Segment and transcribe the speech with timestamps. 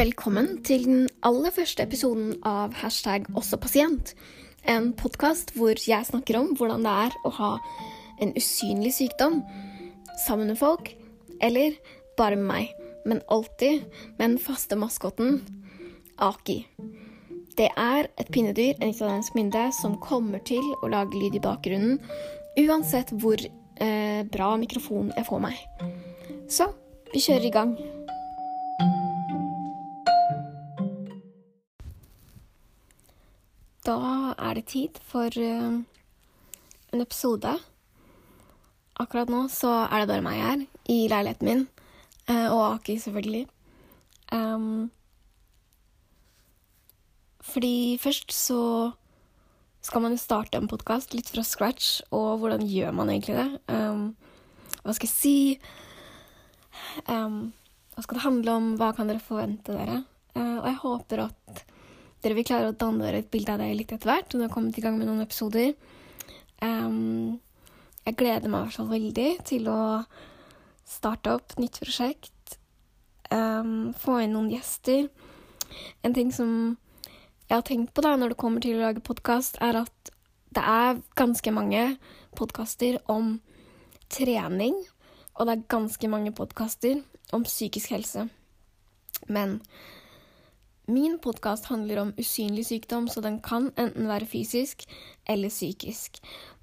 [0.00, 4.14] Velkommen til den aller første episoden av hashtag også pasient.
[4.64, 7.50] En podkast hvor jeg snakker om hvordan det er å ha
[8.24, 9.42] en usynlig sykdom
[10.22, 10.88] sammen med folk,
[11.44, 11.76] eller
[12.16, 12.72] bare med meg,
[13.04, 13.84] men alltid
[14.16, 15.42] med den faste maskotten
[16.16, 16.62] Aki.
[17.60, 22.00] Det er et pinnedyr, en italiensk mynde, som kommer til å lage lyd i bakgrunnen
[22.56, 25.60] uansett hvor eh, bra mikrofon jeg får meg.
[26.48, 26.72] Så
[27.12, 27.80] vi kjører i gang.
[33.86, 33.96] Da
[34.36, 35.80] er det tid for uh,
[36.92, 37.54] en episode.
[39.00, 41.62] Akkurat nå så er det bare meg her i leiligheten min,
[42.28, 43.46] uh, og Aki, selvfølgelig.
[44.32, 44.90] Um,
[47.40, 48.92] fordi først så
[49.80, 53.48] skal man jo starte en podkast litt fra scratch, og hvordan gjør man egentlig det?
[53.72, 54.12] Um,
[54.84, 55.36] hva skal jeg si?
[57.08, 57.54] Um,
[57.94, 58.68] hva skal det handle om?
[58.76, 60.02] Hva kan dere forvente dere?
[60.36, 61.39] Uh, og jeg håper at
[62.20, 64.34] dere vil klare å danne dere et bilde av det litt etter hvert.
[64.34, 65.72] Nå har kommet i gang med noen episoder.
[66.60, 67.40] Um,
[68.04, 69.80] jeg gleder meg i hvert fall veldig til å
[70.88, 72.56] starte opp nytt prosjekt.
[73.30, 75.08] Um, få inn noen gjester.
[76.04, 76.76] En ting som
[77.50, 80.12] jeg har tenkt på da når det kommer til å lage podkast, er at
[80.54, 81.84] det er ganske mange
[82.38, 83.38] podkaster om
[84.10, 84.76] trening.
[85.38, 87.00] Og det er ganske mange podkaster
[87.34, 88.26] om psykisk helse.
[89.26, 89.60] Men
[90.90, 94.82] Min podkast handler om usynlig sykdom, så den kan enten være fysisk
[95.28, 96.16] eller psykisk.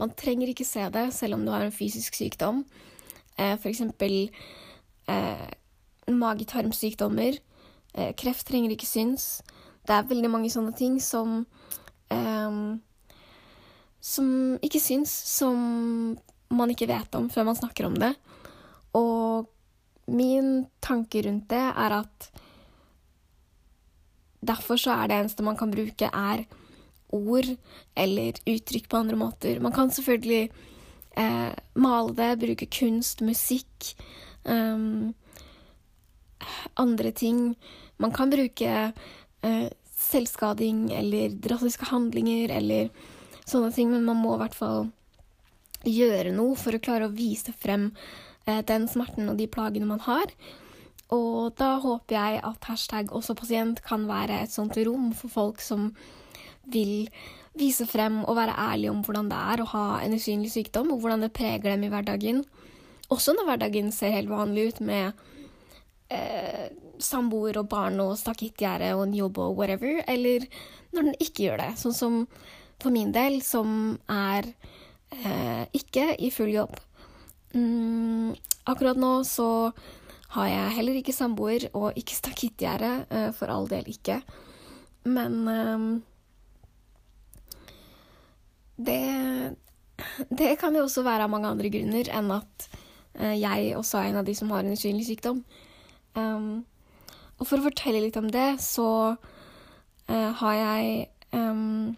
[0.00, 2.62] Man trenger ikke se det selv om du har en fysisk sykdom,
[3.36, 3.82] eh, f.eks.
[5.12, 5.50] Eh,
[6.08, 7.36] mage-tarmsykdommer.
[7.94, 9.42] Eh, kreft trenger ikke syns.
[9.84, 11.44] Det er veldig mange sånne ting som
[12.08, 12.78] eh,
[14.00, 16.16] Som ikke syns, som
[16.48, 18.14] man ikke vet om før man snakker om det.
[18.94, 19.52] Og
[20.08, 22.32] min tanke rundt det er at
[24.46, 26.44] Derfor så er det eneste man kan bruke, er
[27.14, 27.50] ord
[27.96, 29.60] eller uttrykk på andre måter.
[29.62, 30.50] Man kan selvfølgelig
[31.16, 33.94] eh, male det, bruke kunst, musikk,
[34.44, 35.14] um,
[36.74, 37.54] andre ting.
[38.02, 38.74] Man kan bruke
[39.42, 42.90] eh, selvskading eller drastiske handlinger eller
[43.44, 44.90] sånne ting, men man må i hvert fall
[45.84, 47.90] gjøre noe for å klare å vise frem
[48.48, 50.32] eh, den smerten og de plagene man har.
[51.12, 55.60] Og da håper jeg at hashtag også pasient kan være et sånt rom for folk
[55.60, 55.90] som
[56.72, 57.10] vil
[57.54, 61.02] vise frem og være ærlige om hvordan det er å ha en usynlig sykdom, og
[61.02, 62.42] hvordan det preger dem i hverdagen.
[63.12, 65.12] Også når hverdagen ser helt vanlig ut med
[66.10, 70.48] eh, samboer og barn og stakittgjerde og en jobb og whatever, eller
[70.94, 71.70] når den ikke gjør det.
[71.80, 72.22] Sånn som
[72.82, 74.48] for min del, som er
[75.14, 76.74] eh, ikke i full jobb.
[77.54, 78.34] Mm,
[78.66, 79.48] akkurat nå så
[80.34, 82.92] har jeg heller ikke samboer og ikke stakittgjerde.
[83.10, 84.20] Uh, for all del ikke.
[85.06, 85.84] Men uh,
[88.76, 89.54] det,
[90.30, 92.68] det kan jo også være av mange andre grunner enn at
[93.20, 95.44] uh, jeg også er en av de som har en usynlig sykdom.
[96.18, 96.64] Um,
[97.38, 99.16] og for å fortelle litt om det, så
[100.06, 101.94] har jeg um,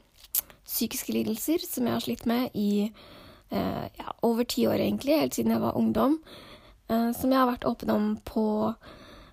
[0.62, 2.86] psykiske lidelser som jeg har slitt med i
[3.50, 6.14] ja, over ti år, egentlig, helt siden jeg var ungdom.
[6.86, 8.46] Uh, som jeg har vært åpen om på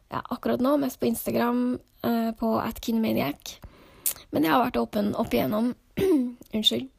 [0.09, 3.57] ja, akkurat nå, mest på Instagram, uh, på atkinmaniac.
[4.33, 5.73] Men jeg har vært åpen opp igjennom.
[6.57, 6.89] Unnskyld.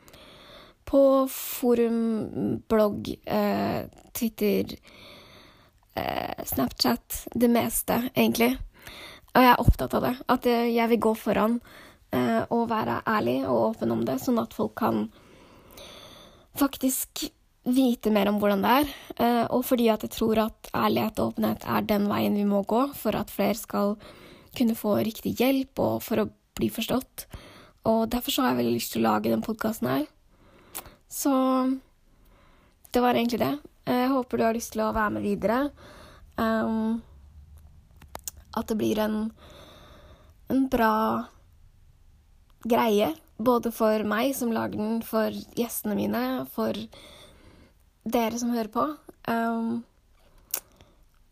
[0.85, 1.01] På
[1.33, 4.75] forum, blogg, eh, Twitter,
[6.45, 8.51] Snapchat, det meste, egentlig.
[9.33, 10.13] Og jeg er opptatt av det.
[10.31, 11.57] At jeg vil gå foran
[12.53, 15.07] og være ærlig og åpen om det, sånn at folk kan
[16.61, 17.25] faktisk
[17.65, 21.33] vite mer om hvordan det er, eh, og fordi at jeg tror at ærlighet og
[21.33, 23.97] åpenhet er den veien vi må gå for at flere skal
[24.55, 27.27] kunne få riktig hjelp og for å bli forstått.
[27.89, 30.05] Og derfor så har jeg veldig lyst til å lage den podkasten her.
[31.09, 31.33] Så
[32.93, 33.55] det var egentlig det.
[33.89, 35.59] Jeg håper du har lyst til å være med videre.
[36.37, 37.03] Um,
[38.55, 39.19] at det blir en,
[40.49, 40.95] en bra
[42.65, 43.13] greie.
[43.37, 46.25] Både for meg som lager den, for gjestene mine,
[46.55, 46.79] for
[48.05, 48.87] dere som hører på.
[49.29, 49.83] Um,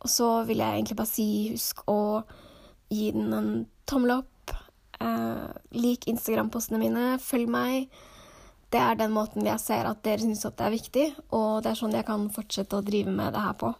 [0.03, 2.23] og så vil jeg egentlig bare si husk å
[2.93, 3.53] gi den en
[3.89, 4.55] tommel opp.
[5.03, 7.93] Uh, lik Instagram-postene mine, følg meg.
[8.73, 11.81] Det er den måten jeg ser at dere syns det er viktig, og det er
[11.81, 13.73] sånn jeg kan fortsette å drive med det her på.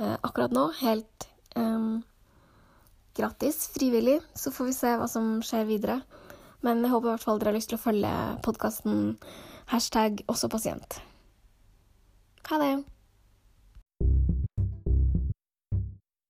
[0.00, 2.02] Uh, akkurat nå helt um,
[3.16, 6.00] gratis, frivillig, så får vi se hva som skjer videre.
[6.62, 8.12] Men jeg håper i hvert fall dere har lyst til å følge
[8.46, 9.16] podkasten
[9.72, 11.00] hashtag også pasient.
[12.46, 12.84] Hello.